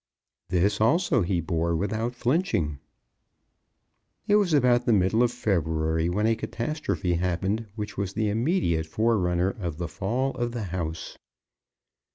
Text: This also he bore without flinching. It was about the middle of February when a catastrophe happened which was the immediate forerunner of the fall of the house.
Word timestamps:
This 0.49 0.81
also 0.81 1.21
he 1.21 1.41
bore 1.41 1.75
without 1.75 2.15
flinching. 2.15 2.79
It 4.27 4.37
was 4.37 4.51
about 4.51 4.87
the 4.87 4.93
middle 4.93 5.21
of 5.21 5.31
February 5.31 6.09
when 6.09 6.25
a 6.25 6.35
catastrophe 6.35 7.13
happened 7.13 7.67
which 7.75 7.99
was 7.99 8.13
the 8.13 8.27
immediate 8.27 8.87
forerunner 8.87 9.51
of 9.51 9.77
the 9.77 9.87
fall 9.87 10.31
of 10.31 10.53
the 10.53 10.63
house. 10.63 11.19